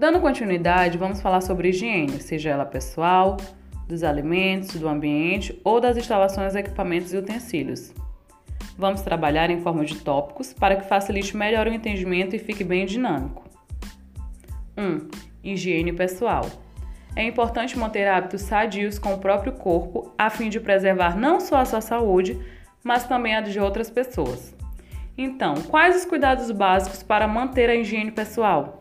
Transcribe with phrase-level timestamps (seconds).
[0.00, 3.36] Dando continuidade, vamos falar sobre higiene, seja ela pessoal,
[3.86, 7.92] dos alimentos, do ambiente ou das instalações, equipamentos e utensílios.
[8.78, 12.86] Vamos trabalhar em forma de tópicos para que facilite melhor o entendimento e fique bem
[12.86, 13.44] dinâmico.
[14.74, 14.82] 1.
[14.82, 15.08] Um,
[15.44, 16.46] higiene pessoal.
[17.14, 21.56] É importante manter hábitos sadios com o próprio corpo a fim de preservar não só
[21.56, 22.40] a sua saúde,
[22.82, 24.56] mas também a de outras pessoas.
[25.18, 28.79] Então, quais os cuidados básicos para manter a higiene pessoal?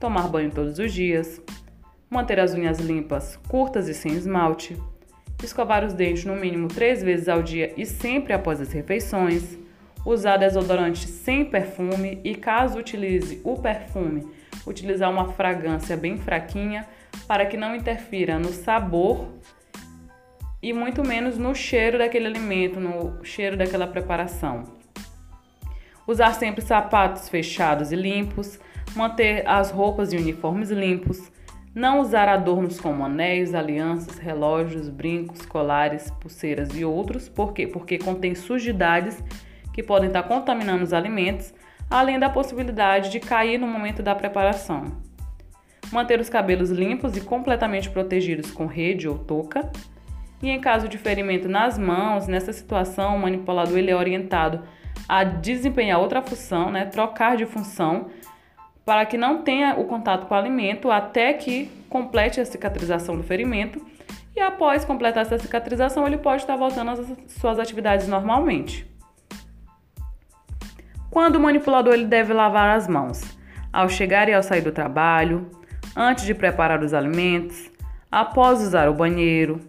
[0.00, 1.40] Tomar banho todos os dias,
[2.08, 4.74] manter as unhas limpas, curtas e sem esmalte,
[5.44, 9.58] escovar os dentes no mínimo três vezes ao dia e sempre após as refeições,
[10.04, 14.26] usar desodorante sem perfume e, caso utilize o perfume,
[14.66, 16.88] utilizar uma fragrância bem fraquinha
[17.28, 19.28] para que não interfira no sabor
[20.62, 24.64] e muito menos no cheiro daquele alimento, no cheiro daquela preparação.
[26.06, 28.58] Usar sempre sapatos fechados e limpos,
[28.94, 31.30] manter as roupas e uniformes limpos,
[31.74, 37.28] não usar adornos como anéis, alianças, relógios, brincos, colares, pulseiras e outros.
[37.28, 37.66] Por quê?
[37.66, 39.22] Porque contém sujidades
[39.72, 41.54] que podem estar contaminando os alimentos,
[41.88, 44.86] além da possibilidade de cair no momento da preparação.
[45.92, 49.70] Manter os cabelos limpos e completamente protegidos com rede ou touca.
[50.42, 54.62] E em caso de ferimento nas mãos, nessa situação, o manipulador ele é orientado
[55.08, 56.84] a desempenhar outra função, né?
[56.86, 58.08] trocar de função
[58.84, 63.22] para que não tenha o contato com o alimento até que complete a cicatrização do
[63.22, 63.84] ferimento.
[64.34, 68.88] E após completar essa cicatrização, ele pode estar voltando às suas atividades normalmente.
[71.10, 73.20] Quando o manipulador ele deve lavar as mãos?
[73.72, 75.50] Ao chegar e ao sair do trabalho,
[75.96, 77.70] antes de preparar os alimentos,
[78.10, 79.60] após usar o banheiro,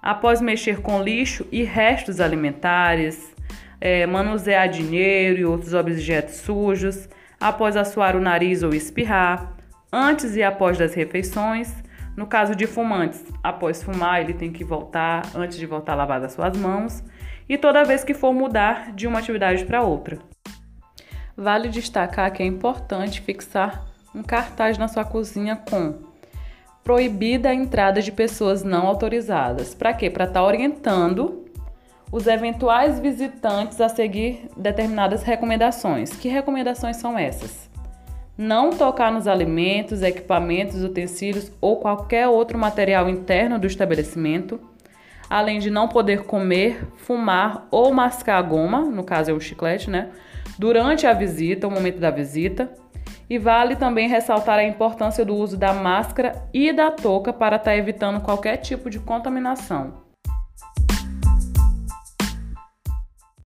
[0.00, 3.34] após mexer com lixo e restos alimentares,
[3.80, 7.08] é, manusear dinheiro e outros objetos sujos,
[7.40, 9.54] após assoar o nariz ou espirrar,
[9.92, 11.72] antes e após das refeições.
[12.16, 16.32] No caso de fumantes, após fumar, ele tem que voltar, antes de voltar lavar as
[16.32, 17.02] suas mãos,
[17.48, 20.18] e toda vez que for mudar de uma atividade para outra.
[21.36, 23.84] Vale destacar que é importante fixar
[24.14, 25.98] um cartaz na sua cozinha com
[26.84, 29.74] proibida a entrada de pessoas não autorizadas.
[29.74, 30.10] Para quê?
[30.10, 31.43] Para estar tá orientando
[32.10, 36.10] os eventuais visitantes a seguir determinadas recomendações.
[36.10, 37.68] Que recomendações são essas?
[38.36, 44.60] Não tocar nos alimentos, equipamentos, utensílios ou qualquer outro material interno do estabelecimento,
[45.30, 50.10] além de não poder comer, fumar ou mascar goma, no caso é o chiclete, né?
[50.58, 52.72] Durante a visita, o momento da visita.
[53.28, 57.70] E vale também ressaltar a importância do uso da máscara e da touca para estar
[57.70, 60.03] tá evitando qualquer tipo de contaminação.